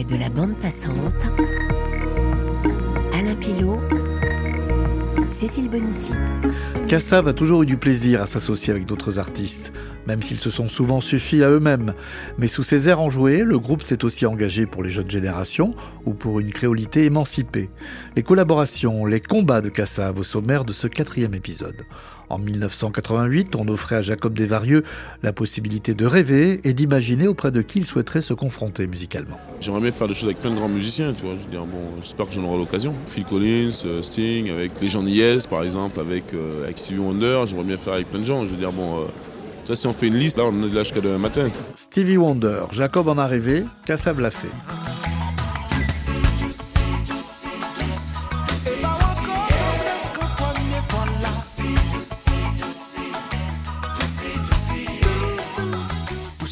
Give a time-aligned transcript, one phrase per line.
[0.00, 1.28] de la bande passante.
[3.12, 3.78] Alain Pilot,
[5.30, 6.14] Cécile Bonissi.
[6.88, 9.74] Kassav a toujours eu du plaisir à s'associer avec d'autres artistes,
[10.06, 11.92] même s'ils se sont souvent suffis à eux-mêmes.
[12.38, 15.74] Mais sous ses airs enjoués, le groupe s'est aussi engagé pour les jeunes générations
[16.06, 17.68] ou pour une créolité émancipée.
[18.16, 21.84] Les collaborations, les combats de Kassav au sommaire de ce quatrième épisode.
[22.32, 24.84] En 1988, on offrait à Jacob Desvarieux
[25.22, 29.38] la possibilité de rêver et d'imaginer auprès de qui il souhaiterait se confronter musicalement.
[29.60, 31.34] J'aimerais bien faire des choses avec plein de grands musiciens, tu vois.
[31.36, 32.94] Je veux dire, bon, j'espère que j'en aurai l'occasion.
[33.06, 37.42] Phil Collins, euh, Sting, avec les gens Yes, par exemple, avec, euh, avec Stevie Wonder.
[37.46, 38.46] J'aimerais bien faire avec plein de gens.
[38.46, 39.00] Je veux dire, bon,
[39.68, 41.48] euh, si on fait une liste, là, on est là jusqu'à demain matin.
[41.76, 44.48] Stevie Wonder, Jacob en a rêvé, Kassav l'a fait.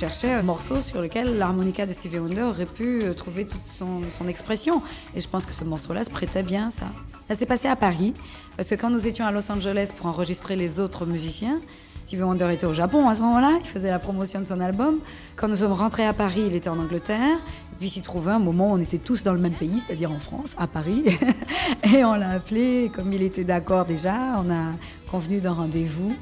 [0.01, 4.01] Cherchais un morceau sur lequel l'harmonica de Stevie Wonder aurait pu euh, trouver toute son,
[4.29, 4.81] expression.
[5.15, 6.87] Et je pense que ce morceau-là se prêtait bien, ça.
[7.29, 8.15] Ça s'est passé à Paris,
[8.57, 11.61] parce que quand nous étions à Los Angeles pour enregistrer les autres musiciens,
[12.07, 15.01] Stevie Wonder était au Japon à ce moment-là, il faisait la promotion de son album.
[15.37, 17.37] Quand nous sommes rentrés à Paris, il était en Angleterre.
[17.37, 20.11] Et puis s'y trouvait un moment où on était tous dans le même pays, c'est-à-dire
[20.11, 21.05] en France, à Paris.
[21.95, 24.73] et on l'a appelé, comme il était d'accord déjà, on a
[25.11, 26.17] convenu d'un rendez-vous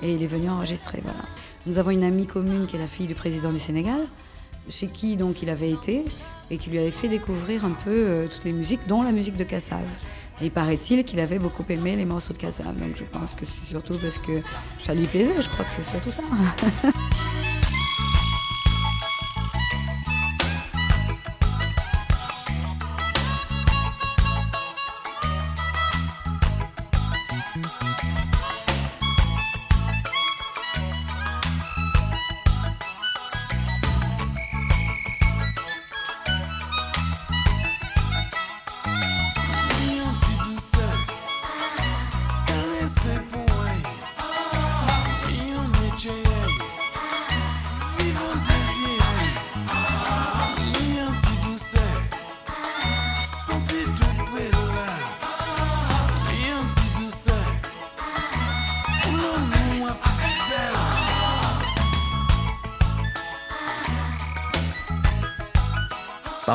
[0.00, 1.00] et il est venu enregistrer.
[1.02, 1.24] Voilà.
[1.66, 3.98] Nous avons une amie commune qui est la fille du président du Sénégal,
[4.70, 6.04] chez qui donc il avait été
[6.48, 9.36] et qui lui avait fait découvrir un peu euh, toutes les musiques, dont la musique
[9.36, 9.88] de Kassav.
[10.40, 12.78] Et paraît-il qu'il avait beaucoup aimé les morceaux de Kassav.
[12.78, 14.40] Donc je pense que c'est surtout parce que
[14.84, 16.22] ça lui plaisait, je crois que c'est surtout ça.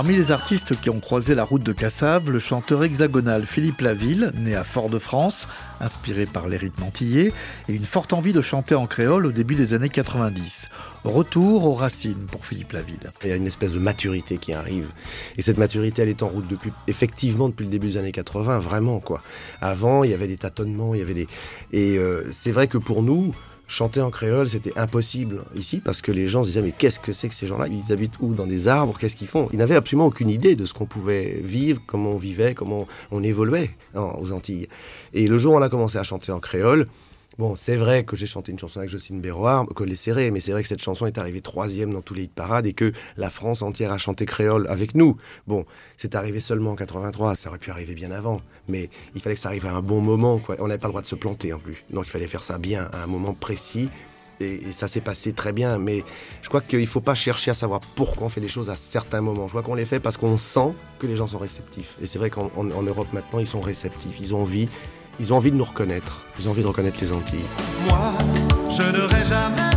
[0.01, 4.31] Parmi les artistes qui ont croisé la route de Cassave, le chanteur hexagonal Philippe Laville,
[4.35, 5.47] né à Fort-de-France,
[5.79, 7.31] inspiré par les rythmes antillais,
[7.69, 10.71] et une forte envie de chanter en créole au début des années 90.
[11.03, 13.11] Retour aux racines pour Philippe Laville.
[13.23, 14.87] Il y a une espèce de maturité qui arrive.
[15.37, 18.57] Et cette maturité, elle est en route depuis, effectivement, depuis le début des années 80,
[18.57, 19.21] vraiment, quoi.
[19.61, 21.27] Avant, il y avait des tâtonnements, il y avait des.
[21.73, 23.35] Et euh, c'est vrai que pour nous,
[23.71, 27.13] chanter en créole, c'était impossible ici parce que les gens se disaient mais qu'est-ce que
[27.13, 27.67] c'est que ces gens-là?
[27.69, 28.33] Ils habitent où?
[28.33, 28.97] Dans des arbres?
[28.99, 29.47] Qu'est-ce qu'ils font?
[29.53, 33.23] Ils n'avaient absolument aucune idée de ce qu'on pouvait vivre, comment on vivait, comment on
[33.23, 34.67] évoluait aux Antilles.
[35.13, 36.87] Et le jour où on a commencé à chanter en créole,
[37.37, 40.51] Bon, c'est vrai que j'ai chanté une chanson avec Jocelyne Béroir, les Serré, mais c'est
[40.51, 43.29] vrai que cette chanson est arrivée troisième dans tous les hit parades et que la
[43.29, 45.15] France entière a chanté créole avec nous.
[45.47, 45.65] Bon,
[45.95, 49.41] c'est arrivé seulement en 83, ça aurait pu arriver bien avant, mais il fallait que
[49.41, 50.57] ça arrive à un bon moment, quoi.
[50.59, 51.85] On n'avait pas le droit de se planter en plus.
[51.89, 53.89] Donc il fallait faire ça bien, à un moment précis,
[54.41, 55.77] et, ça s'est passé très bien.
[55.77, 56.03] Mais
[56.41, 58.75] je crois qu'il ne faut pas chercher à savoir pourquoi on fait les choses à
[58.75, 59.47] certains moments.
[59.47, 61.97] Je crois qu'on les fait parce qu'on sent que les gens sont réceptifs.
[62.01, 64.19] Et c'est vrai qu'en Europe maintenant, ils sont réceptifs.
[64.19, 64.67] Ils ont envie
[65.19, 66.25] ils ont envie de nous reconnaître.
[66.39, 67.39] Ils ont envie de reconnaître les Antilles.
[67.87, 68.13] Moi,
[68.69, 69.70] je n'aurais jamais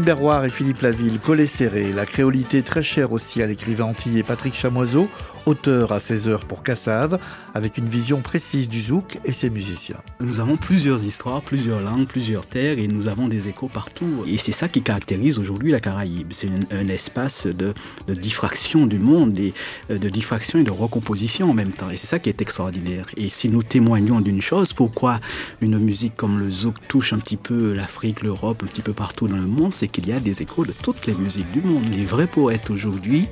[0.00, 4.54] Berroir et Philippe Laville, collés serrés, la créolité très chère aussi à l'écrivain antillais Patrick
[4.54, 5.08] Chamoiseau,
[5.46, 7.18] auteur à 16 heures pour Cassave,
[7.54, 9.96] avec une vision précise du zouk et ses musiciens.
[10.20, 14.24] Nous avons plusieurs histoires, plusieurs langues, plusieurs terres et nous avons des échos partout.
[14.26, 16.32] Et c'est ça qui caractérise aujourd'hui la Caraïbe.
[16.32, 17.74] C'est un, un espace de,
[18.06, 19.54] de, diffraction du monde, et,
[19.90, 21.90] euh, de diffraction et de recomposition en même temps.
[21.90, 23.06] Et c'est ça qui est extraordinaire.
[23.16, 25.20] Et si nous témoignons d'une chose, pourquoi
[25.60, 29.28] une musique comme le zouk touche un petit peu l'Afrique, l'Europe, un petit peu partout
[29.28, 31.84] dans le monde, c'est qu'il y a des échos de toutes les musiques du monde.
[31.90, 33.26] Les vrais poètes aujourd'hui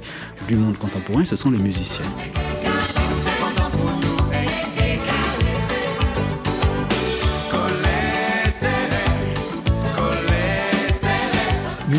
[0.46, 1.97] du monde contemporain, ce sont les musiciens.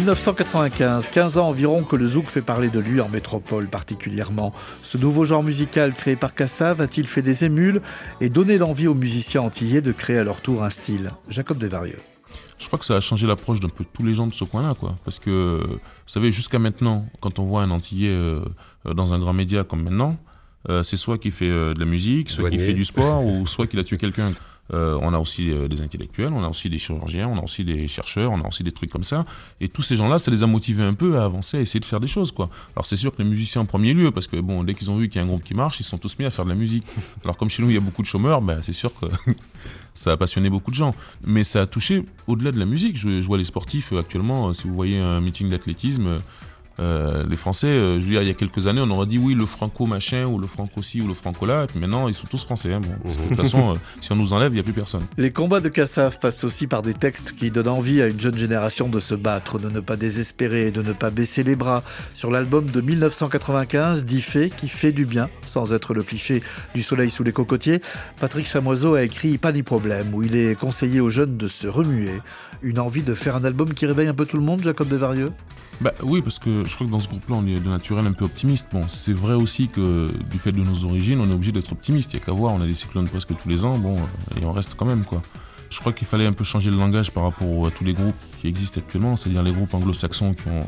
[0.10, 4.54] 1995, 15 ans environ que le zouk fait parler de lui en métropole particulièrement.
[4.82, 7.82] Ce nouveau genre musical créé par Kassav a-t-il fait des émules
[8.20, 11.12] et donné l'envie aux musiciens antillais de créer à leur tour un style?
[11.28, 12.00] Jacob Desvarieux.
[12.58, 14.74] Je crois que ça a changé l'approche d'un peu tous les gens de ce coin-là,
[14.74, 14.96] quoi.
[15.06, 18.42] Parce que, vous savez, jusqu'à maintenant, quand on voit un Antillais euh,
[18.86, 20.18] dans un grand média comme maintenant,
[20.70, 23.48] euh, c'est soit qu'il fait euh, de la musique, soit qu'il fait du sport, ou
[23.48, 24.32] soit qu'il a tué quelqu'un.
[24.72, 27.64] Euh, on a aussi euh, des intellectuels, on a aussi des chirurgiens, on a aussi
[27.64, 29.26] des chercheurs, on a aussi des trucs comme ça.
[29.62, 31.86] Et tous ces gens-là, ça les a motivés un peu à avancer, à essayer de
[31.86, 32.50] faire des choses, quoi.
[32.76, 34.98] Alors c'est sûr que les musiciens en premier lieu, parce que bon, dès qu'ils ont
[34.98, 36.50] vu qu'il y a un groupe qui marche, ils sont tous mis à faire de
[36.50, 36.86] la musique.
[37.24, 39.08] Alors comme chez nous, il y a beaucoup de chômeurs, ben, c'est sûr que
[39.96, 40.94] ça a passionné beaucoup de gens.
[41.26, 42.96] Mais ça a touché au-delà de la musique.
[42.96, 46.20] Je, je vois les sportifs euh, actuellement, si vous voyez un meeting d'athlétisme,
[46.80, 49.18] euh, les Français, euh, je veux dire, il y a quelques années, on aurait dit
[49.18, 52.08] oui, le franco machin, ou le franco ci, ou le franco là, et puis maintenant,
[52.08, 52.74] ils sont tous français.
[52.74, 54.64] Hein, bon, parce que, de toute façon, euh, si on nous enlève, il n'y a
[54.64, 55.02] plus personne.
[55.18, 58.36] Les combats de Kassav passent aussi par des textes qui donnent envie à une jeune
[58.36, 61.84] génération de se battre, de ne pas désespérer, de ne pas baisser les bras.
[62.14, 66.42] Sur l'album de 1995, dit fait qui fait du bien, sans être le cliché
[66.74, 67.82] du soleil sous les cocotiers,
[68.20, 71.68] Patrick Chamoiseau a écrit Pas ni problème, où il est conseillé aux jeunes de se
[71.68, 72.22] remuer.
[72.62, 75.32] Une envie de faire un album qui réveille un peu tout le monde, Jacob Desvarieux
[75.82, 78.12] bah oui, parce que je crois que dans ce groupe-là, on est de naturel un
[78.12, 78.68] peu optimiste.
[78.72, 82.12] Bon, c'est vrai aussi que du fait de nos origines, on est obligé d'être optimiste.
[82.14, 83.96] Il n'y a qu'à voir, on a des cyclones presque tous les ans, bon,
[84.40, 85.22] et on reste quand même, quoi.
[85.70, 88.16] Je crois qu'il fallait un peu changer le langage par rapport à tous les groupes
[88.42, 90.66] qui existent actuellement, c'est-à-dire les groupes anglo-saxons qui ont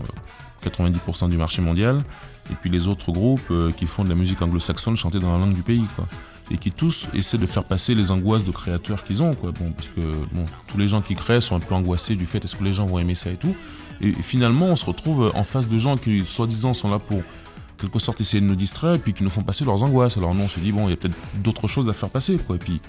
[0.63, 2.03] 90% du marché mondial,
[2.49, 5.39] et puis les autres groupes euh, qui font de la musique anglo-saxonne chantée dans la
[5.39, 6.07] langue du pays, quoi.
[6.53, 9.51] Et qui tous essaient de faire passer les angoisses de créateurs qu'ils ont, quoi.
[9.51, 10.01] Bon, parce que
[10.33, 12.73] bon, tous les gens qui créent sont un peu angoissés du fait est-ce que les
[12.73, 13.55] gens vont aimer ça et tout.
[14.01, 17.21] Et finalement, on se retrouve en face de gens qui, soi-disant, sont là pour
[17.77, 20.17] quelque sorte essayer de nous distraire et puis qui nous font passer leurs angoisses.
[20.17, 22.35] Alors nous, on se dit, bon, il y a peut-être d'autres choses à faire passer,
[22.35, 22.57] quoi.
[22.57, 22.81] Et puis,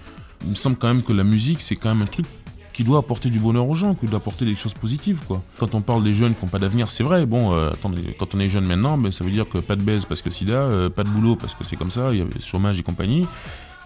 [0.44, 2.26] il me semble quand même que la musique, c'est quand même un truc
[2.72, 5.42] qui doit apporter du bonheur aux gens, qui doit apporter des choses positives, quoi.
[5.58, 7.26] Quand on parle des jeunes qui n'ont pas d'avenir, c'est vrai.
[7.26, 9.82] Bon, euh, attendez, quand on est jeune maintenant, ben, ça veut dire que pas de
[9.82, 12.22] baise parce que sida, euh, pas de boulot parce que c'est comme ça, il y
[12.22, 13.26] a le chômage et compagnie.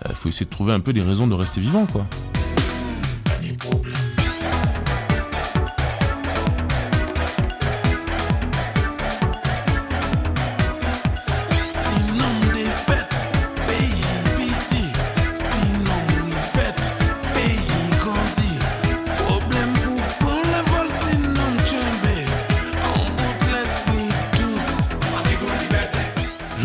[0.04, 2.06] Il euh, faut essayer de trouver un peu des raisons de rester vivant, quoi.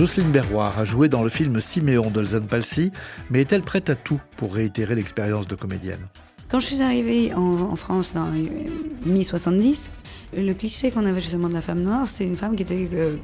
[0.02, 2.92] Jocelyne Berroir a joué dans le film Siméon d'Olzen Palsy,
[3.30, 6.00] mais est-elle prête à tout pour réitérer l'expérience de comédienne?
[6.50, 8.50] Quand je suis arrivée en, France dans les
[9.06, 9.90] mi-70,
[10.36, 12.90] le cliché qu'on avait justement de la femme noire, c'est une femme qui était.
[12.92, 13.18] Euh,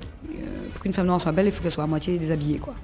[0.72, 2.76] pour qu'une femme noire soit belle, il faut qu'elle soit à moitié déshabillée, quoi.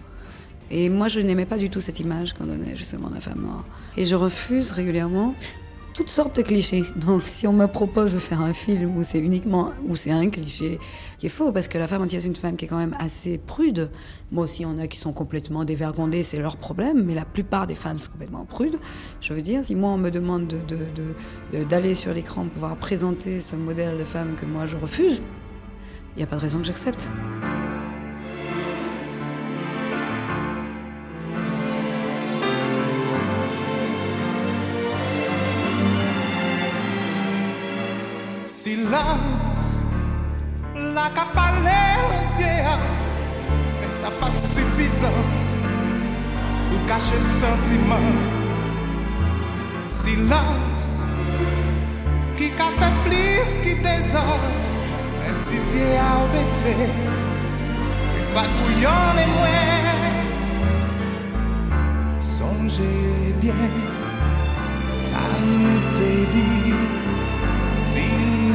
[0.71, 3.41] Et moi, je n'aimais pas du tout cette image qu'on donnait justement de la femme
[3.41, 3.63] noire.
[3.95, 5.35] Et je refuse régulièrement
[5.93, 6.83] toutes sortes de clichés.
[6.95, 10.29] Donc, si on me propose de faire un film où c'est uniquement, où c'est un
[10.29, 10.79] cliché
[11.19, 12.95] qui est faux, parce que la femme entière, c'est une femme qui est quand même
[12.99, 13.91] assez prude.
[14.31, 17.67] Bon, s'il y en a qui sont complètement dévergondées, c'est leur problème, mais la plupart
[17.67, 18.79] des femmes sont complètement prudes.
[19.21, 20.47] Je veux dire, si moi, on me demande
[21.69, 25.21] d'aller de, sur l'écran pour pouvoir présenter ce modèle de femme que moi, je refuse,
[26.15, 27.09] il n'y a pas de raison que j'accepte.
[39.03, 39.69] paz
[40.95, 41.79] La ka pale
[42.17, 42.75] ansye a
[43.79, 45.17] Men sa pa sufizan
[46.69, 48.07] Pou kache sentiman
[49.97, 50.89] Silans
[52.39, 54.47] Ki ka fe plis ki dezan
[55.19, 60.21] Mem si zye a obese E pa kouyon e mwen
[62.35, 62.91] Sonje
[63.43, 63.79] bien
[65.11, 66.47] Sa nou te di
[67.83, 68.05] si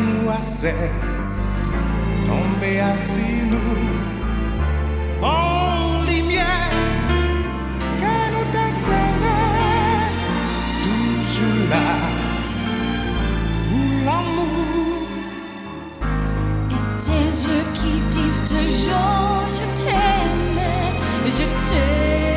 [0.07, 0.91] nous assez
[2.27, 3.87] tomber assis nous
[5.23, 6.73] en lumière
[8.01, 8.65] que nous te
[10.83, 11.91] toujours là
[13.73, 15.07] où l'amour
[16.71, 20.61] et tes yeux qui disent toujours je t'aime
[21.27, 22.28] je t'aime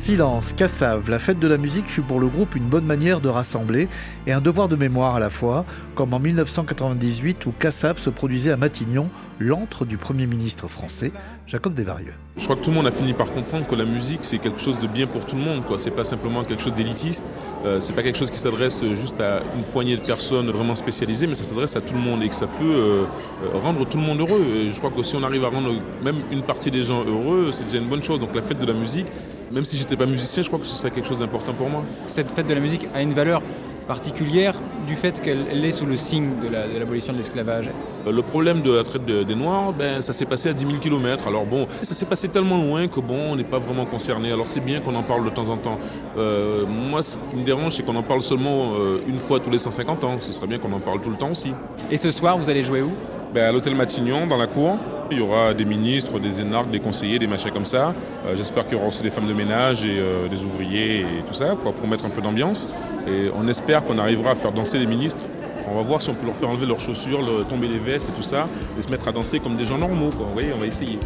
[0.03, 3.29] Silence, Cassave, la fête de la musique fut pour le groupe une bonne manière de
[3.29, 3.87] rassembler
[4.27, 5.63] et un devoir de mémoire à la fois,
[5.95, 9.07] comme en 1998 où Cassave se produisait à Matignon,
[9.39, 11.13] l'antre du Premier ministre français,
[11.47, 12.11] Jacob Desvarieux.
[12.35, 14.59] Je crois que tout le monde a fini par comprendre que la musique c'est quelque
[14.59, 15.63] chose de bien pour tout le monde.
[15.63, 15.77] Quoi.
[15.77, 17.23] C'est pas simplement quelque chose d'élitiste,
[17.63, 21.27] euh, c'est pas quelque chose qui s'adresse juste à une poignée de personnes vraiment spécialisées,
[21.27, 23.03] mais ça s'adresse à tout le monde et que ça peut euh,
[23.45, 24.43] euh, rendre tout le monde heureux.
[24.69, 27.63] Je crois que si on arrive à rendre même une partie des gens heureux, c'est
[27.63, 28.19] déjà une bonne chose.
[28.19, 29.07] Donc la fête de la musique,
[29.51, 31.83] même si j'étais pas musicien, je crois que ce serait quelque chose d'important pour moi.
[32.07, 33.41] Cette fête de la musique a une valeur
[33.87, 34.53] particulière
[34.87, 37.69] du fait qu'elle est sous le signe de l'abolition de l'esclavage
[38.05, 41.27] Le problème de la traite des Noirs, ben, ça s'est passé à 10 000 km.
[41.27, 44.31] Alors bon, ça s'est passé tellement loin que bon, on n'est pas vraiment concerné.
[44.31, 45.77] Alors c'est bien qu'on en parle de temps en temps.
[46.17, 49.49] Euh, moi, ce qui me dérange, c'est qu'on en parle seulement euh, une fois tous
[49.49, 50.17] les 150 ans.
[50.19, 51.53] Ce serait bien qu'on en parle tout le temps aussi.
[51.91, 52.91] Et ce soir, vous allez jouer où?
[53.33, 54.77] Ben, À l'hôtel Matignon, dans la cour.
[55.11, 57.93] Il y aura des ministres, des énarques, des conseillers, des machins comme ça.
[58.25, 61.23] Euh, j'espère qu'il y aura aussi des femmes de ménage et euh, des ouvriers et
[61.27, 62.67] tout ça, quoi, pour mettre un peu d'ambiance.
[63.07, 65.23] Et on espère qu'on arrivera à faire danser les ministres.
[65.69, 68.13] On va voir si on peut leur faire enlever leurs chaussures, tomber les vestes et
[68.13, 68.45] tout ça,
[68.77, 70.09] et se mettre à danser comme des gens normaux.
[70.09, 70.25] Quoi.
[70.27, 70.99] Vous voyez, on va essayer.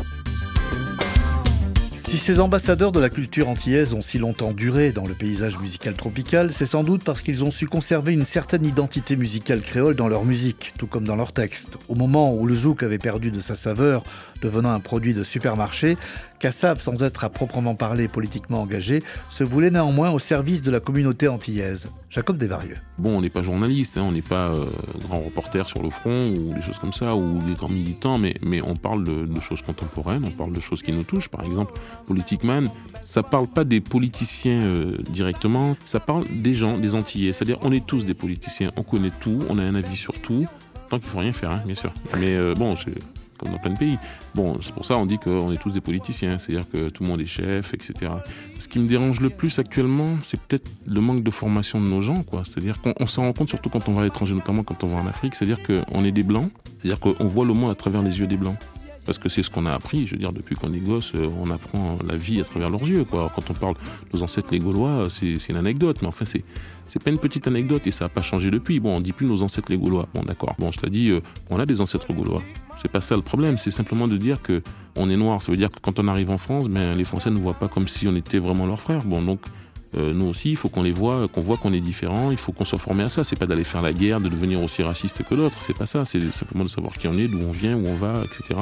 [2.07, 5.93] Si ces ambassadeurs de la culture antillaise ont si longtemps duré dans le paysage musical
[5.93, 10.07] tropical, c'est sans doute parce qu'ils ont su conserver une certaine identité musicale créole dans
[10.07, 11.77] leur musique, tout comme dans leurs textes.
[11.89, 14.05] Au moment où le zouk avait perdu de sa saveur,
[14.41, 15.97] devenant un produit de supermarché,
[16.39, 20.79] Kassav, sans être à proprement parler politiquement engagé, se voulait néanmoins au service de la
[20.79, 21.89] communauté antillaise.
[22.09, 22.77] Jacob Desvarieux.
[22.97, 24.65] Bon, on n'est pas journaliste, hein, on n'est pas euh,
[25.01, 28.35] grand reporter sur le front ou des choses comme ça, ou des grands militants, mais,
[28.41, 31.29] mais on parle de, choses contemporaines, on parle de choses qui nous touchent.
[31.29, 31.73] Par exemple,
[32.07, 32.69] Politic Man,
[33.01, 37.33] ça parle pas des politiciens euh, directement, ça parle des gens, des Antillais.
[37.33, 40.47] C'est-à-dire, on est tous des politiciens, on connaît tout, on a un avis sur tout,
[40.89, 41.93] tant qu'il faut rien faire, hein, bien sûr.
[42.19, 42.95] Mais euh, bon, c'est
[43.37, 43.97] comme dans plein de pays.
[44.35, 47.09] Bon, c'est pour ça on dit qu'on est tous des politiciens, c'est-à-dire que tout le
[47.09, 48.11] monde est chef, etc.
[48.59, 52.01] Ce qui me dérange le plus actuellement, c'est peut-être le manque de formation de nos
[52.01, 52.43] gens, quoi.
[52.43, 55.01] C'est-à-dire qu'on s'en rend compte surtout quand on va à l'étranger, notamment quand on va
[55.01, 58.19] en Afrique, c'est-à-dire qu'on est des blancs, c'est-à-dire qu'on voit le monde à travers les
[58.19, 58.57] yeux des blancs.
[59.07, 61.29] Parce que c'est ce qu'on a appris, je veux dire, depuis qu'on est gosse, euh,
[61.41, 63.05] on apprend la vie à travers leurs yeux.
[63.09, 63.75] Quand on parle
[64.11, 67.87] de nos ancêtres les Gaulois, c'est une anecdote, mais enfin, c'est pas une petite anecdote
[67.87, 68.81] et ça n'a pas changé depuis.
[68.81, 70.09] Bon, on dit plus nos ancêtres les Gaulois.
[70.13, 70.55] Bon, d'accord.
[70.59, 72.43] Bon, cela dit, euh, on a des ancêtres gaulois.
[72.81, 74.61] C'est pas ça le problème, c'est simplement de dire que
[74.97, 75.41] on est noir.
[75.41, 77.69] Ça veut dire que quand on arrive en France, ben, les Français ne voient pas
[77.69, 79.03] comme si on était vraiment leurs frères.
[79.03, 79.39] Bon, donc
[79.95, 82.31] euh, nous aussi, il faut qu'on les voit, qu'on voit qu'on est différent.
[82.31, 83.23] Il faut qu'on soit formé à ça.
[83.23, 85.61] C'est pas d'aller faire la guerre, de devenir aussi raciste que d'autres.
[85.61, 86.05] C'est pas ça.
[86.05, 88.59] C'est simplement de savoir qui on est, d'où on vient, où on va, etc.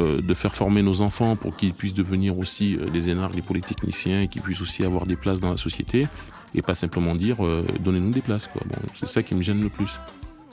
[0.00, 3.42] Euh, de faire former nos enfants pour qu'ils puissent devenir aussi euh, des énarques, des
[3.42, 6.06] polytechniciens, et qu'ils puissent aussi avoir des places dans la société,
[6.52, 7.36] et pas simplement dire
[7.80, 8.48] donnez-nous des places.
[8.48, 8.62] Quoi.
[8.66, 9.90] Bon, c'est ça qui me gêne le plus.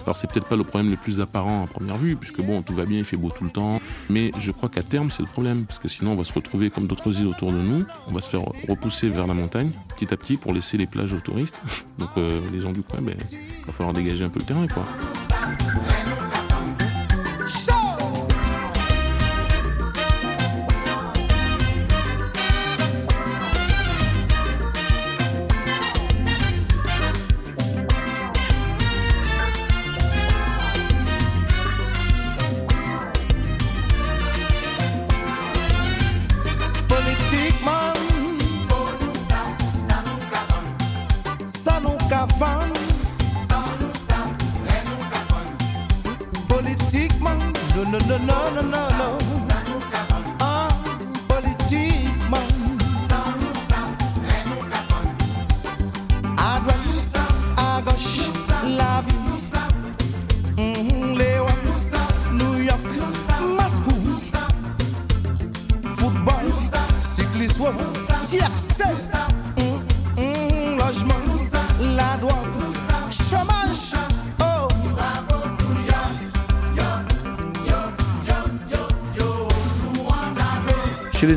[0.04, 2.74] Alors c'est peut-être pas le problème le plus apparent à première vue, puisque bon, tout
[2.74, 5.28] va bien, il fait beau tout le temps, mais je crois qu'à terme c'est le
[5.28, 8.14] problème, parce que sinon on va se retrouver comme d'autres îles autour de nous, on
[8.14, 11.20] va se faire repousser vers la montagne, petit à petit, pour laisser les plages aux
[11.20, 11.62] touristes.
[12.00, 14.68] Donc euh, les gens du coin, ben, il va falloir dégager un peu le terrain,
[14.68, 14.86] quoi.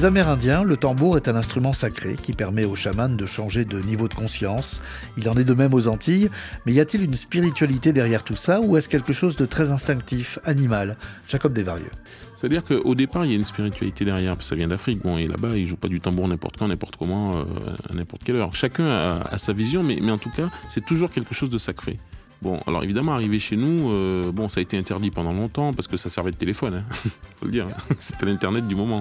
[0.04, 4.06] Amérindiens, le tambour est un instrument sacré qui permet aux chamans de changer de niveau
[4.06, 4.82] de conscience.
[5.16, 6.28] Il en est de même aux Antilles,
[6.66, 10.38] mais y a-t-il une spiritualité derrière tout ça ou est-ce quelque chose de très instinctif,
[10.44, 10.98] animal?
[11.26, 11.90] Jacob Desvarieux.
[12.34, 15.00] C'est-à-dire qu'au départ, il y a une spiritualité derrière, parce que ça vient d'Afrique.
[15.02, 17.44] Bon, et là-bas, ils jouent pas du tambour n'importe quand, n'importe comment, euh,
[17.90, 18.54] à n'importe quelle heure.
[18.54, 21.96] Chacun a, sa vision, mais en tout cas, c'est toujours quelque chose de sacré.
[22.44, 25.88] Bon, alors évidemment, arrivé chez nous, euh, bon, ça a été interdit pendant longtemps parce
[25.88, 26.84] que ça servait de téléphone, hein.
[27.36, 27.66] faut le dire.
[27.98, 29.00] C'était l'internet du moment.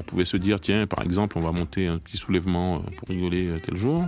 [0.00, 3.08] On pouvait se dire, tiens, par exemple, on va monter un petit soulèvement euh, pour
[3.10, 4.04] rigoler euh, tel jour,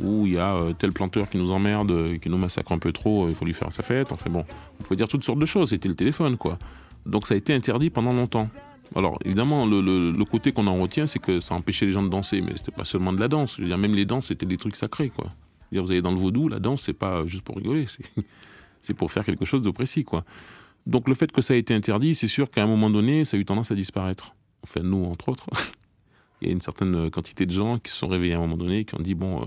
[0.00, 3.28] ou il y a tel planteur qui nous emmerde, qui nous massacre un peu trop,
[3.28, 4.10] il faut lui faire sa fête.
[4.12, 4.44] Enfin bon,
[4.80, 5.68] on pouvait dire toutes sortes de choses.
[5.70, 6.58] C'était le téléphone, quoi.
[7.04, 8.48] Donc ça a été interdit pendant longtemps.
[8.96, 12.02] Alors évidemment, le, le- le côté qu'on en retient, c'est que ça empêchait les gens
[12.02, 13.56] de danser, mais c'était pas seulement de la danse.
[13.56, 15.26] Je veux dire, même les danses, c'était des trucs sacrés, quoi.
[15.80, 17.86] Vous allez dans le vaudou, la danse, c'est pas juste pour rigoler,
[18.82, 20.24] c'est, pour faire quelque chose de précis, quoi.
[20.86, 23.36] Donc le fait que ça a été interdit, c'est sûr qu'à un moment donné, ça
[23.36, 24.34] a eu tendance à disparaître.
[24.64, 25.46] Enfin, nous, entre autres.
[26.40, 28.56] Il y a une certaine quantité de gens qui se sont réveillés à un moment
[28.56, 29.46] donné, qui ont dit, bon, euh,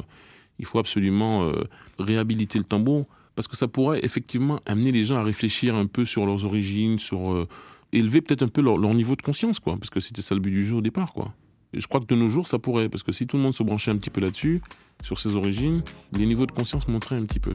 [0.59, 1.63] il faut absolument euh,
[1.99, 3.05] réhabiliter le tambour,
[3.35, 6.97] parce que ça pourrait effectivement amener les gens à réfléchir un peu sur leurs origines,
[6.97, 7.49] sur euh,
[7.91, 10.41] élever peut-être un peu leur, leur niveau de conscience, quoi, parce que c'était ça le
[10.41, 11.33] but du jeu au départ, quoi.
[11.77, 13.61] Je crois que de nos jours, ça pourrait, parce que si tout le monde se
[13.61, 14.61] branchait un petit peu là-dessus,
[15.03, 15.81] sur ses origines,
[16.13, 17.53] les niveaux de conscience monteraient un petit peu.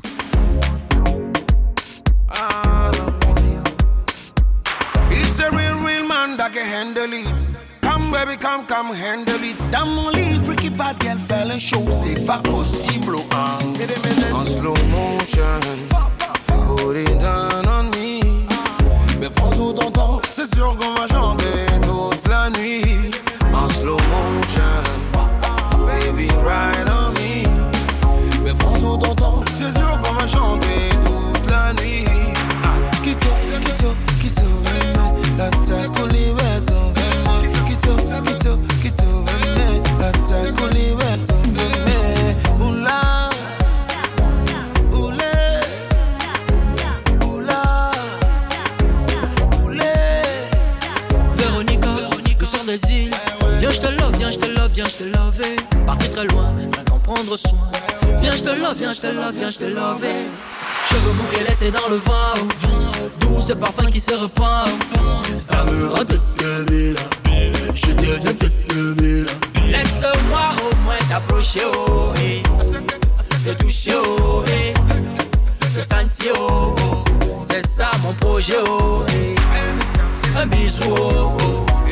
[7.82, 9.56] Come, baby, come, come, handle it.
[9.72, 11.84] Dans mon lit, freaky bad girl, fait le show.
[11.90, 13.58] C'est pas possible, hein.
[14.32, 15.60] En slow motion.
[16.66, 18.20] Put it down on me.
[19.18, 21.44] Mais prends tout ton temps, c'est sûr qu'on va chanter
[21.82, 23.19] toute la nuit.
[23.90, 24.84] Slow motion.
[25.84, 27.42] Baby, ride on me.
[28.44, 32.04] Mais prends tout ton temps, c'est sûr qu'on va chanter toute la nuit.
[32.62, 32.76] Ah,
[54.80, 55.86] viens, je te love.
[55.86, 57.70] Parti très loin, rien qu'en prendre soin.
[58.20, 60.04] Viens, je te love, viens, je te love, viens, je te love.
[60.88, 62.46] Cheveux bouclés laissés dans le vent.
[63.20, 64.64] Doux ce parfum qui se repent.
[65.38, 66.20] Ça me rend toute.
[67.74, 68.52] Je deviens toute.
[69.68, 72.42] Laisse-moi au moins t'approcher, oh, eh.
[73.44, 74.74] Te toucher, oh, eh.
[75.74, 77.40] Te sentir, oh, oh.
[77.48, 79.34] C'est ça mon projet, oh, eh.
[80.38, 81.89] Un bisou, oh, oh.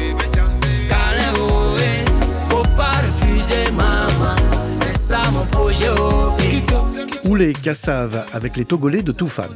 [7.38, 9.54] Les Cassaves avec les Togolais de Toufan.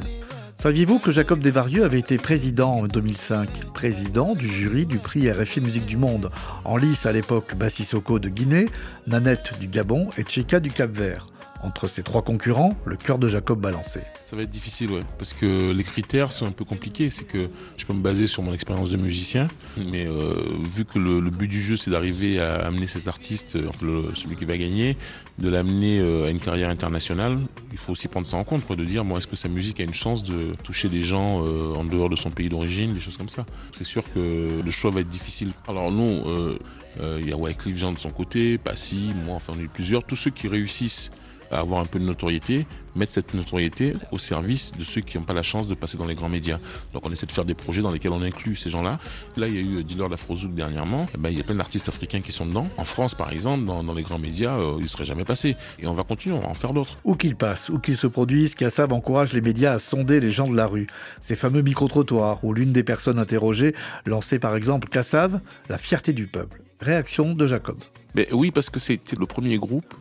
[0.55, 5.59] Saviez-vous que Jacob Desvarieux avait été président en 2005 Président du jury du prix RFI
[5.59, 6.31] Musique du Monde.
[6.63, 8.67] En lice à l'époque Bassissoko de Guinée,
[9.07, 11.27] Nanette du Gabon et Tcheka du Cap-Vert.
[11.63, 14.03] Entre ces trois concurrents, le cœur de Jacob balançait.
[14.25, 17.09] Ça va être difficile, ouais, parce que les critères sont un peu compliqués.
[17.09, 19.47] C'est que je peux me baser sur mon expérience de musicien,
[19.77, 23.69] mais euh, vu que le, but du jeu c'est d'arriver à amener cet artiste, euh,
[24.13, 24.97] celui qui va gagner,
[25.39, 27.39] de l'amener euh, à une carrière internationale,
[27.71, 29.83] il faut aussi prendre ça en compte, de dire, bon, est-ce que sa musique a
[29.83, 33.29] une chance de toucher des gens en dehors de son pays d'origine, des choses comme
[33.29, 33.45] ça.
[33.77, 35.51] C'est sûr que le choix va être difficile.
[35.67, 36.57] Alors nous,
[36.99, 40.03] euh, il y a Wycliffe Jean de son côté, Passy, moi, enfin on est plusieurs,
[40.03, 41.11] tous ceux qui réussissent
[41.53, 45.23] à avoir un peu de notoriété, mettre cette notoriété au service de ceux qui n'ont
[45.23, 46.59] pas la chance de passer dans les grands médias.
[46.93, 48.99] Donc on essaie de faire des projets dans lesquels on inclut ces gens-là.
[49.37, 51.05] Là, il y a eu euh, Dealer d'Afrozouk dernièrement.
[51.13, 52.67] Eh ben, il y a plein d'artistes africains qui sont dedans.
[52.77, 55.55] En France, par exemple, dans, dans les grands médias, euh, ils ne seraient jamais passés.
[55.79, 56.97] Et on va continuer, on va en faire d'autres.
[57.03, 60.49] Où qu'ils passent, où qu'ils se produisent, Kassav encourage les médias à sonder les gens
[60.49, 60.87] de la rue.
[61.21, 65.39] Ces fameux micro-trottoirs où l'une des personnes interrogées lançait par exemple Kassav,
[65.69, 66.61] la fierté du peuple.
[66.79, 67.77] Réaction de Jacob.
[68.15, 69.93] Mais oui, parce que c'était le premier groupe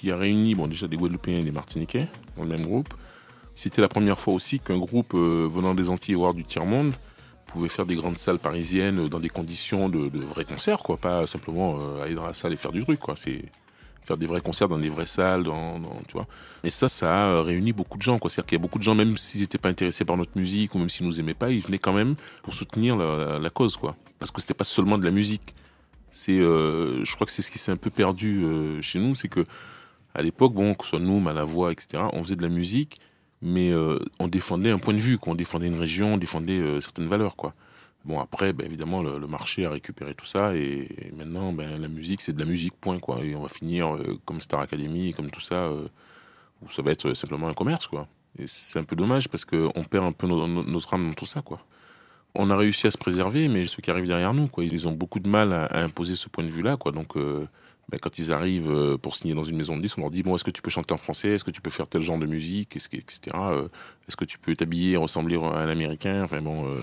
[0.00, 2.88] qui a réuni bon, déjà des Guadeloupéens et des Martiniquais dans le même groupe.
[3.54, 6.94] C'était la première fois aussi qu'un groupe euh, venant des Antilles, voire du tiers-monde,
[7.46, 10.96] pouvait faire des grandes salles parisiennes euh, dans des conditions de, vrais concerts, quoi.
[10.96, 13.14] Pas simplement euh, aller dans la salle et faire du truc, quoi.
[13.18, 13.44] C'est
[14.02, 16.26] faire des vrais concerts dans des vraies salles, dans, tu vois.
[16.64, 18.30] Et ça, ça a réuni beaucoup de gens, quoi.
[18.30, 20.74] C'est-à-dire qu'il y a beaucoup de gens, même s'ils n'étaient pas intéressés par notre musique
[20.74, 23.96] ou même s'ils nous aimaient pas, ils venaient quand même pour soutenir la, cause, quoi.
[24.18, 25.54] Parce que c'était pas seulement de la musique.
[26.10, 28.42] C'est, je crois que c'est ce qui s'est un peu perdu
[28.80, 29.44] chez nous, c'est que
[30.14, 32.98] à l'époque, bon, que ce soit nous, Malavoie, etc., on faisait de la musique,
[33.42, 35.32] mais euh, on défendait un point de vue, quoi.
[35.32, 37.54] on défendait une région, on défendait euh, certaines valeurs, quoi.
[38.04, 42.22] Bon, après, ben, évidemment, le, marché a récupéré tout ça, et, maintenant, ben, la musique,
[42.22, 43.20] c'est de la musique, point, quoi.
[43.22, 45.70] Et on va finir euh, comme Star Academy, comme tout ça,
[46.62, 48.08] où ça va être simplement un commerce, quoi.
[48.38, 51.14] Et c'est un peu dommage parce qu'on perd un peu no- no- notre âme dans
[51.14, 51.60] tout ça, quoi.
[52.34, 54.92] On a réussi à se préserver, mais ceux qui arrivent derrière nous, quoi, ils ont
[54.92, 56.92] beaucoup de mal à, à imposer ce point de vue-là, quoi.
[56.92, 57.16] Donc,
[57.90, 60.22] ben, quand ils arrivent euh, pour signer dans une maison de disques, on leur dit
[60.22, 62.18] bon, est-ce que tu peux chanter en français, est-ce que tu peux faire tel genre
[62.18, 63.20] de musique, est-ce que, etc.
[63.36, 63.68] euh,
[64.08, 66.66] est-ce que tu peux t'habiller et ressembler à un Américain, enfin bon.
[66.66, 66.78] euh,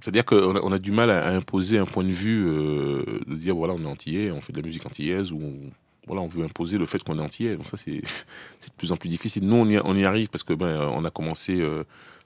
[0.00, 3.56] c'est-à-dire qu'on a, on a du mal à, imposer un point de vue, de dire
[3.56, 5.70] voilà, on est antillais, on fait de la musique antillaise, ou on-
[6.06, 7.56] voilà, on veut imposer le fait qu'on est antillais.
[7.56, 9.44] Donc ça, c'est de plus en plus difficile.
[9.46, 11.62] Nous, on y, arrive parce que ben, on a commencé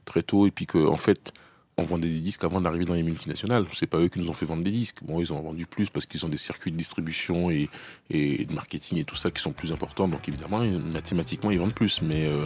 [0.05, 1.33] très tôt et puis que en fait,
[1.76, 3.64] on vendait des disques avant d'arriver dans les multinationales.
[3.72, 4.98] C'est pas eux qui nous ont fait vendre des disques.
[5.02, 7.68] Bon, ils ont vendu plus parce qu'ils ont des circuits de distribution et,
[8.11, 10.08] de marketing et tout ça qui sont plus importants.
[10.08, 12.02] Donc évidemment, mathématiquement, ils vendent plus.
[12.02, 12.44] Mais euh,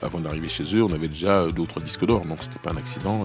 [0.00, 2.24] avant d'arriver chez eux, on avait déjà trois disques d'or.
[2.24, 3.24] Donc c'était pas un accident.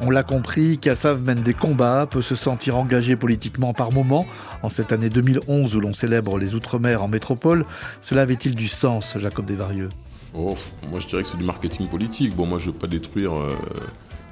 [0.00, 4.26] On l'a compris, Kassav mène des combats, peut se sentir engagé politiquement par moments.
[4.62, 7.64] En cette année 2011 où l'on célèbre les Outre-mer en métropole,
[8.00, 9.88] cela avait-il du sens, Jacob Desvarieux?
[10.34, 10.54] Oh,
[10.90, 12.36] moi je dirais que c'est du marketing politique.
[12.36, 13.56] Bon, moi je veux pas détruire euh,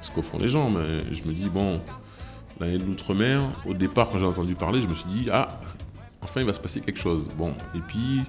[0.01, 1.81] ce qu'au font les gens, mais je me dis, bon,
[2.59, 5.47] l'année de l'outre-mer, au départ quand j'ai entendu parler, je me suis dit, ah,
[6.21, 7.29] enfin il va se passer quelque chose.
[7.37, 8.21] Bon, et puis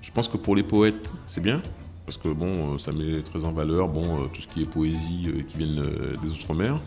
[0.00, 1.60] je pense que pour les poètes, c'est bien,
[2.06, 4.66] parce que bon, euh, ça met très en valeur bon, euh, tout ce qui est
[4.66, 5.82] poésie euh, qui vient
[6.22, 6.80] des Outre-mer.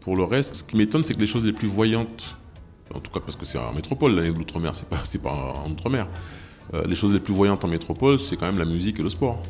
[0.00, 2.36] Pour le reste, ce qui m'étonne, c'est que les choses les plus voyantes,
[2.94, 5.54] en tout cas parce que c'est en métropole l'année de l'Outre-mer, c'est pas, c'est pas
[5.64, 6.06] en Outre-mer,
[6.86, 9.40] les choses les plus voyantes en métropole, c'est quand même la musique et le sport.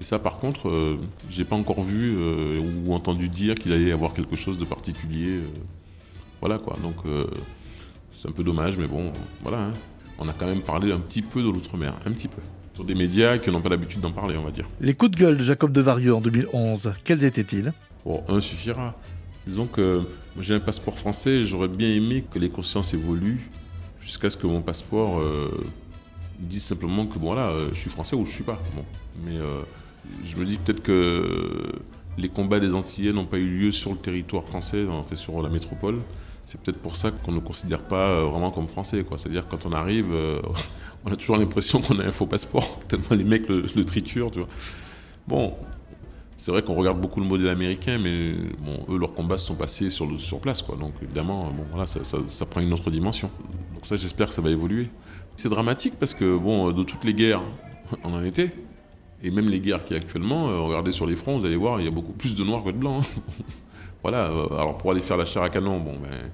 [0.00, 0.96] Et ça, par contre,
[1.28, 2.16] j'ai pas encore vu
[2.58, 5.40] ou entendu dire qu'il allait y avoir quelque chose de particulier.
[6.40, 6.96] voilà quoi, donc
[8.10, 9.58] c'est un peu dommage, mais bon, voilà.
[9.58, 9.72] hein.
[10.18, 12.40] On a quand même parlé un petit peu de l'outre-mer, un petit peu.
[12.74, 14.68] Sur des médias qui n'ont pas l'habitude d'en parler, on va dire.
[14.80, 17.72] Les coups de gueule de Jacob Desvarieux en 2011, quels étaient-ils?
[18.04, 18.96] Bon, un suffira.
[19.46, 20.02] Disons que
[20.40, 23.48] j'ai un passeport français j'aurais bien aimé que les consciences évoluent
[24.00, 25.50] jusqu'à ce que mon passeport euh,
[26.38, 28.60] dise simplement que bon, voilà, euh, je suis français ou je suis pas.
[28.74, 28.84] Bon.
[29.24, 29.60] Mais euh,
[30.24, 31.62] je me dis peut-être que
[32.18, 35.40] les combats des Antillais n'ont pas eu lieu sur le territoire français, en fait sur
[35.42, 36.00] la métropole.
[36.46, 39.04] C'est peut-être pour ça qu'on ne considère pas euh, vraiment comme français.
[39.16, 40.40] C'est-à-dire quand on arrive, euh,
[41.04, 44.30] on a toujours l'impression qu'on a un faux passeport, tellement les mecs le, triturent.
[45.26, 45.54] Bon,
[46.36, 48.34] c'est vrai qu'on regarde beaucoup le modèle américain, mais
[48.90, 50.64] eux, leurs combats se sont passés sur, le- place.
[50.66, 53.30] Donc évidemment, bon, voilà, ça, prend une autre dimension.
[53.74, 54.90] Donc ça, j'espère que ça va évoluer.
[55.36, 57.42] C'est dramatique parce que bon, de toutes les guerres,
[58.04, 58.52] on en était.
[59.22, 61.84] Et même les guerres qui actuellement, euh, regardez sur les fronts, vous allez voir, il
[61.86, 63.02] y a beaucoup plus de noirs que de blancs.
[63.02, 63.44] hein.
[64.04, 66.30] Voilà, euh, alors pour aller faire la chair à canon, bon, ben,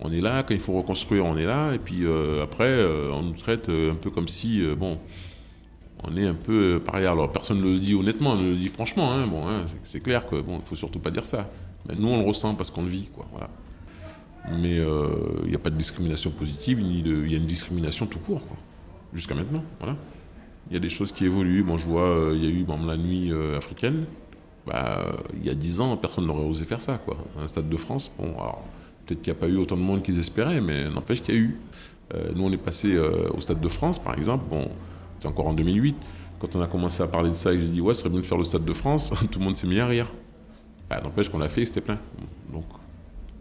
[0.00, 3.12] on est là, quand il faut reconstruire, on est là, et puis euh, après, euh,
[3.12, 4.98] on nous traite un peu comme si, bon,
[6.02, 7.06] on est un peu pareil.
[7.06, 10.26] Alors personne ne le dit honnêtement, on le dit franchement, hein, bon, hein, c'est- clair
[10.26, 11.48] que bon, il faut surtout pas dire ça.
[11.88, 13.48] Mais nous, on le ressent parce qu'on le vit, quoi, voilà.
[14.60, 14.78] Mais
[15.44, 18.56] il n'y a pas de discrimination positive, il y a une discrimination tout court, quoi,
[19.14, 19.96] jusqu'à maintenant, voilà.
[20.68, 21.62] Il y a des choses qui évoluent.
[21.62, 24.06] Bon, je vois, il y a eu, exemple, la nuit africaine.
[24.66, 27.16] Bah, il y a dix ans, personne n'aurait osé faire ça, quoi.
[27.38, 28.34] Un stade de France, bon,
[29.04, 31.38] peut-être qu'il n'y a pas eu autant de monde qu'ils espéraient, mais n'empêche qu'il y
[31.38, 31.58] a eu.
[32.14, 34.44] Euh, nous, on est passé euh, au stade de France, par exemple.
[34.48, 34.68] Bon,
[35.16, 35.96] c'était encore en 2008.
[36.38, 38.10] Quand on a commencé à parler de ça et que j'ai dit, ouais, ce serait
[38.10, 40.10] bien de faire le stade de France, tout le monde s'est mis à rire.
[40.88, 41.96] Bah, n'empêche qu'on l'a fait et c'était plein.
[42.52, 42.64] Donc,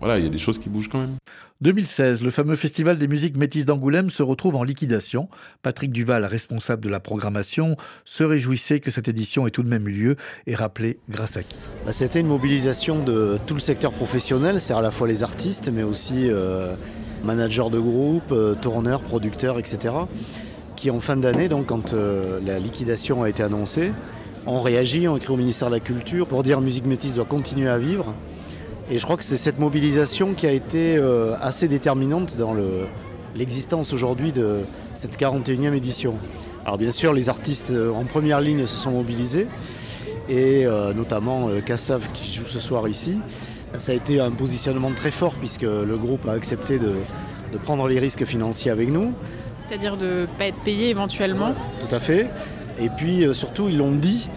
[0.04, 1.16] voilà, il y a des choses qui bougent quand même.
[1.62, 5.30] 2016, le fameux festival des musiques métisses d'Angoulême se retrouve en liquidation.
[5.62, 9.88] Patrick Duval, responsable de la programmation, se réjouissait que cette édition ait tout de même
[9.88, 11.56] eu lieu et rappelé grâce à qui?
[11.86, 15.70] Bah, C'était une mobilisation de tout le secteur professionnel, c'est à la fois les artistes,
[15.74, 16.76] mais aussi euh,
[17.24, 19.94] managers de groupe, euh, tourneurs, producteurs, etc.
[20.76, 23.94] Qui en fin d'année, donc quand euh, la liquidation a été annoncée,
[24.46, 27.70] ont réagi, ont écrit au ministère de la Culture pour dire Musique Métisse doit continuer
[27.70, 28.14] à vivre.
[28.94, 32.86] Et je crois que c'est cette mobilisation qui a été euh, assez déterminante dans le-
[33.36, 34.60] l'existence aujourd'hui de
[34.94, 36.14] cette 41e édition.
[36.64, 39.48] Alors bien sûr, les artistes euh, en première ligne se sont mobilisés,
[40.30, 43.16] et euh, notamment Kassav qui joue ce soir ici.
[43.74, 46.94] Ça a été un positionnement très fort puisque le groupe a accepté de,
[47.52, 49.12] de prendre les risques financiers avec nous,
[49.58, 51.56] C'est-à-dire de ne pas être payé éventuellement.
[51.82, 52.30] tout à fait.
[52.80, 54.30] Et puis euh, surtout, ils l'ont dit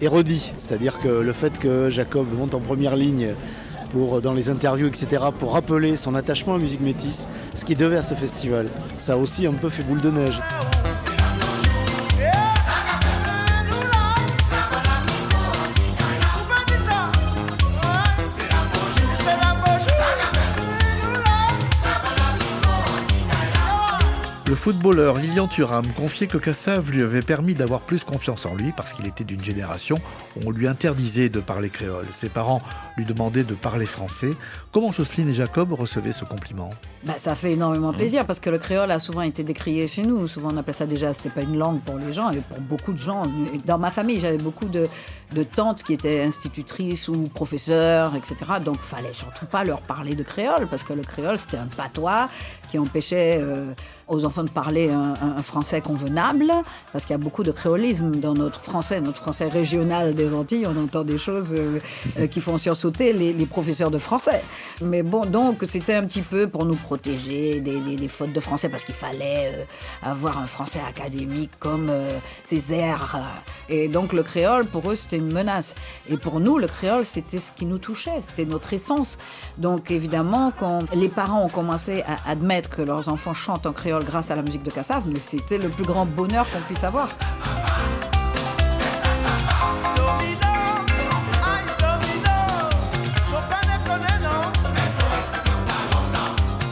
[0.00, 0.52] et redit.
[0.58, 3.34] C'est-à-dire que le fait que Jacob monte en première ligne
[3.94, 7.76] pour, dans les interviews, etc., pour rappeler son attachement à la musique métisse, ce qui
[7.76, 10.40] devait à ce festival, ça a aussi un peu fait boule de neige.
[24.54, 28.70] Le footballeur Lilian Thuram confiait que Kassav lui avait permis d'avoir plus confiance en lui
[28.70, 29.96] parce qu'il était d'une génération
[30.36, 32.06] où on lui interdisait de parler créole.
[32.12, 32.60] Ses parents
[32.96, 34.30] lui demandaient de parler français.
[34.70, 36.70] Comment Jocelyne et Jacob recevaient ce compliment?
[37.04, 40.28] Bah, ça fait énormément plaisir parce que le créole a souvent été décrié chez nous.
[40.28, 42.92] Souvent on appelait ça déjà, c'était pas une langue pour les gens et pour beaucoup
[42.92, 43.24] de gens.
[43.66, 44.86] Dans ma famille, j'avais beaucoup de,
[45.34, 48.36] de tantes qui étaient institutrices ou professeurs, etc.
[48.64, 52.28] Donc fallait surtout pas leur parler de créole parce que le créole c'était un patois
[52.70, 53.72] qui empêchait euh,
[54.08, 56.50] aux enfants de parler un, français convenable
[56.92, 60.66] parce qu'il y a beaucoup de créolisme dans notre français, notre français régional des Antilles.
[60.66, 61.78] On entend des choses euh,
[62.18, 64.42] euh, qui font sursauter les, les professeurs de français.
[64.82, 68.68] Mais bon, donc c'était un petit peu pour nous protéger des, des- fautes de français
[68.68, 69.66] parce qu'il fallait
[70.02, 71.90] avoir un français académique comme
[72.44, 73.18] Césaire.
[73.68, 75.74] Et donc le créole, pour eux, c'était menace.
[76.08, 79.18] Et pour nous, le créole, c'était ce qui nous touchait, c'était notre essence.
[79.58, 84.04] Donc évidemment, quand les parents ont commencé à admettre que leurs enfants chantent en créole
[84.04, 87.08] grâce à la musique de Kassav, mais c'était le plus grand bonheur qu'on puisse avoir.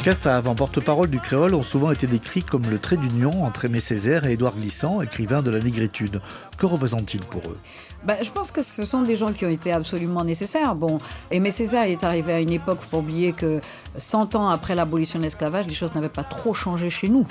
[0.02, 3.78] Cassav, en porte-parole du créole, ont souvent été décrits comme le trait d'union entre Aimé
[3.78, 6.20] Césaire et Édouard Glissant, écrivain de la négritude.
[6.58, 7.56] Que représente-t-il pour eux?
[8.04, 10.74] Ben, je pense que ce sont des gens qui ont été absolument nécessaires.
[10.74, 10.98] Bon,
[11.30, 13.60] Aimé Césaire est arrivé à une époque, faut pas oublier que
[13.96, 17.26] 100 ans après l'abolition de l'esclavage, les choses n'avaient pas trop changé chez nous.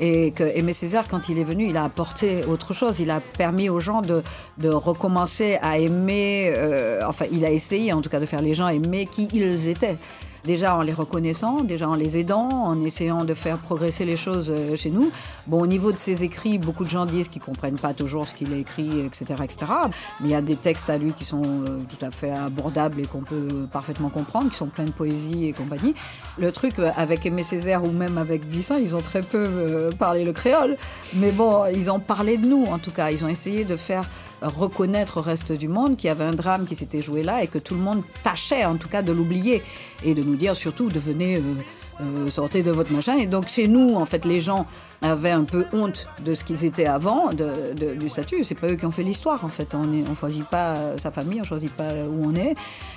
[0.00, 3.00] Et que Aimé Césaire, quand il est venu, il a apporté autre chose.
[3.00, 4.22] Il a permis aux gens de,
[4.58, 8.54] de recommencer à aimer, euh, enfin, il a essayé en tout cas de faire les
[8.54, 9.98] gens aimer qui ils étaient.
[10.44, 14.52] Déjà en les reconnaissant, déjà en les aidant, en essayant de faire progresser les choses
[14.54, 15.10] euh, chez nous.
[15.46, 18.34] Bon, au niveau de ses écrits, beaucoup de gens disent qu'ils comprennent pas toujours ce
[18.34, 19.72] qu'il a écrit, etc., etc.
[20.20, 23.00] Mais il y a des textes à lui qui sont euh, tout à fait abordables
[23.00, 25.94] et qu'on peut parfaitement comprendre, qui sont pleins de poésie et compagnie.
[26.38, 30.24] Le truc euh, avec Aimé Césaire ou même avec Glissant, ils ont très peu parlé
[30.24, 30.76] le créole.
[31.14, 33.10] Mais bon, ils ont parlé de nous, en tout cas.
[33.10, 34.04] Ils ont essayé de faire
[34.42, 37.46] reconnaître au reste du monde qu'il y avait un drame qui s'était joué là et
[37.46, 39.62] que tout le monde tâchait en tout cas de l'oublier
[40.04, 41.40] et de nous dire surtout devenez euh,
[42.00, 43.16] euh, sortez de votre machin.
[43.16, 44.66] Et donc chez nous en fait les gens
[45.02, 48.42] avaient un peu honte de ce qu'ils étaient avant de, du statut.
[48.42, 49.74] C'est pas eux qui ont fait l'histoire en fait.
[49.74, 52.56] On on choisit pas euh, sa famille on choisit pas où on est.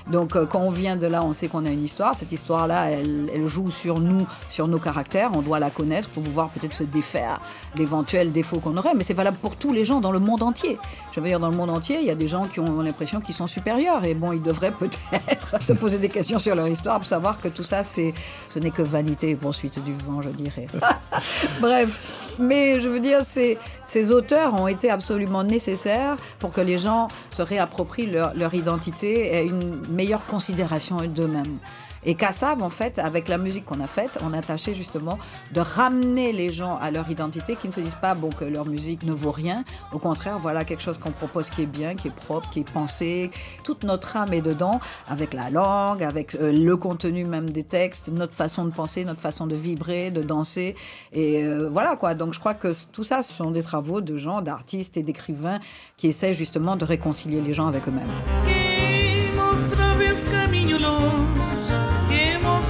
[0.09, 2.15] Donc euh, quand on vient de là on sait qu'on a une histoire.
[2.15, 5.31] Cette histoire là elle, elle joue sur nous sur nos caractères.
[5.35, 7.39] On doit la connaître pour pouvoir peut-être se défaire
[7.75, 8.95] d'éventuels défauts qu'on aurait.
[8.95, 10.79] Mais c'est valable pour tous les gens dans le monde entier.
[11.11, 13.21] Je veux dire dans le monde entier il y a des gens qui ont l'impression
[13.21, 14.03] qu'ils sont supérieurs.
[14.05, 17.47] Et bon ils devraient peut-être se poser des questions sur leur histoire pour savoir que
[17.47, 18.13] tout ça c'est
[18.47, 20.65] ce n'est que vanité et poursuite du vent je dirais.
[21.61, 21.90] Bref,
[22.39, 27.07] mais je veux dire, ces, ces auteurs ont été absolument nécessaires pour que les gens
[27.29, 31.57] se réapproprient leur, leur identité et une meilleure considération d'eux-mêmes.
[32.03, 35.19] Et Kassav, en fait, avec la musique qu'on a faite, on a tâché justement
[35.53, 38.65] de ramener les gens à leur identité, qui ne se disent pas bon, que leur
[38.65, 39.63] musique ne vaut rien.
[39.93, 42.71] Au contraire, voilà quelque chose qu'on propose qui est bien, qui est propre, qui est
[42.71, 43.31] pensé.
[43.63, 48.09] Toute notre âme est dedans, avec la langue, avec euh, le contenu même des textes,
[48.09, 50.75] notre façon de penser, notre façon de vibrer, de danser.
[51.13, 52.15] Et euh, voilà quoi.
[52.15, 55.59] Donc je crois que tout ça, ce sont des travaux de gens, d'artistes et d'écrivains
[55.97, 58.07] qui essaient justement de réconcilier les gens avec eux-mêmes.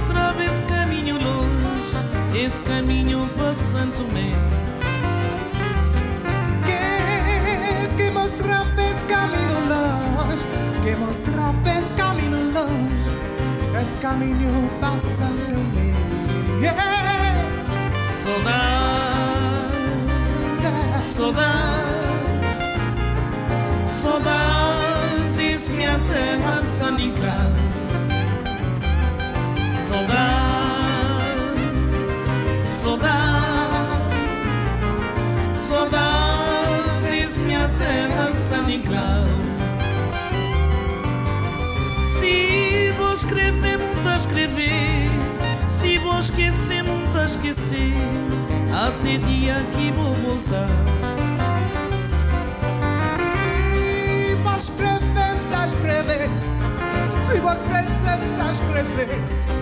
[0.02, 1.96] mostrava esse caminho longe,
[2.36, 4.32] esse caminho para Santo Tomé.
[6.66, 10.44] Que, que mostrava esse caminho longe,
[10.82, 13.10] que mostrava esse caminho longe,
[13.80, 15.92] esse caminho para Santo Tomé.
[18.08, 18.62] Saudade,
[21.02, 21.92] saudade,
[24.02, 27.51] saudade, disse a terra sanigrada.
[29.92, 30.16] Saudade,
[32.64, 33.76] saudade,
[35.54, 39.26] saudade se a terra sanigra.
[42.06, 45.10] Se vou escrever, muito a escrever.
[45.68, 47.92] Se vou esquecer, muito a esquecer.
[48.72, 50.70] Até dia que vou voltar.
[53.18, 56.30] Se vou escrever, tá escrever.
[57.26, 59.61] Se vou escrever, tá escrever.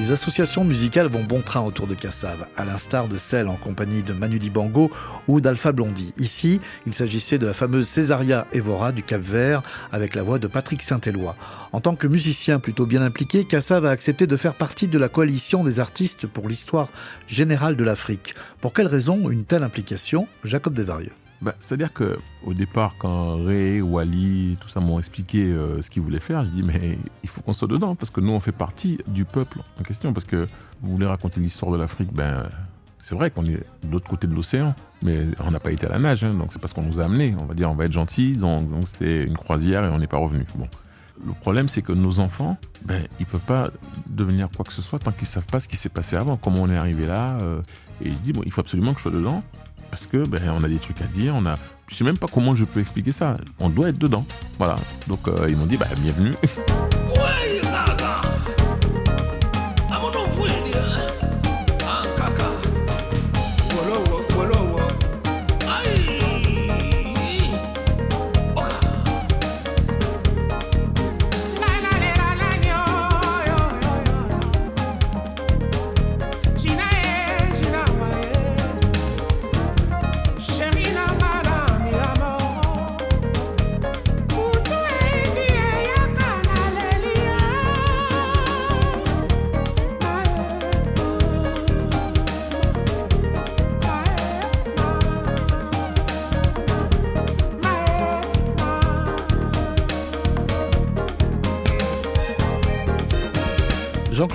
[0.00, 4.02] Les associations musicales vont bon train autour de Cassave, à l'instar de celle en compagnie
[4.02, 4.90] de Manu Dibango
[5.28, 6.14] ou d'Alpha Blondy.
[6.16, 10.80] Ici, il s'agissait de la fameuse Césaria Evora du Cap-Vert avec la voix de Patrick
[10.80, 11.36] Saint-Éloi.
[11.72, 15.10] En tant que musicien plutôt bien impliqué, Cassave a accepté de faire partie de la
[15.10, 16.88] coalition des artistes pour l'histoire
[17.26, 18.34] générale de l'Afrique.
[18.62, 20.28] Pour quelle raison une telle implication?
[20.44, 21.12] Jacob Desvarieux.
[21.42, 26.02] Bah, C'est-à-dire que au départ, quand Ray, Wally, tout ça m'ont expliqué euh, ce qu'ils
[26.02, 28.52] voulaient faire, je dis mais il faut qu'on soit dedans parce que nous on fait
[28.52, 30.46] partie du peuple en question parce que
[30.82, 32.46] vous voulez raconter l'histoire de l'Afrique, ben
[32.98, 35.88] c'est vrai qu'on est de l'autre côté de l'océan, mais on n'a pas été à
[35.88, 37.34] la nage, hein, donc c'est parce qu'on nous a amenés.
[37.38, 40.18] On va dire on va être gentil, donc c'était une croisière et on n'est pas
[40.18, 40.44] revenu.
[40.56, 40.68] Bon.
[41.26, 43.70] Le problème, c'est que nos enfants, ben, ils peuvent pas
[44.08, 46.62] devenir quoi que ce soit tant qu'ils savent pas ce qui s'est passé avant, comment
[46.62, 47.36] on est arrivé là.
[47.42, 47.60] euh,
[48.02, 49.42] et je dis, bon, il faut absolument que je sois dedans
[49.90, 51.34] parce que ben, on a des trucs à dire.
[51.36, 51.56] On a,
[51.88, 53.34] je sais même pas comment je peux expliquer ça.
[53.58, 54.24] On doit être dedans.
[54.58, 54.76] Voilà.
[55.08, 56.34] Donc euh, ils m'ont dit, bah, bienvenue.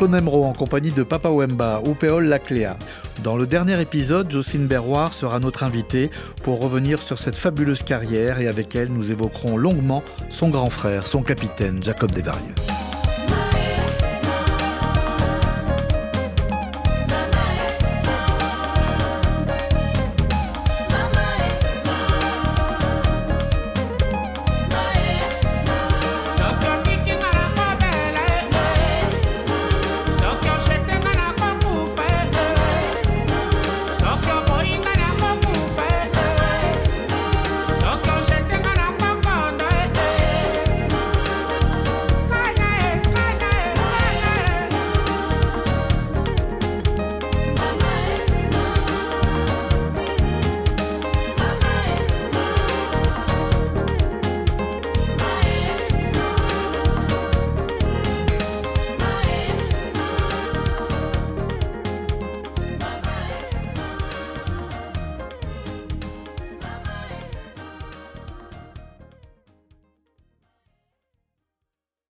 [0.05, 2.77] En compagnie de Papa Wemba ou Péol Lacléa.
[3.23, 6.11] Dans le dernier épisode, Jocelyne Berroir sera notre invitée
[6.43, 11.07] pour revenir sur cette fabuleuse carrière et avec elle, nous évoquerons longuement son grand frère,
[11.07, 12.53] son capitaine, Jacob Desvarieux.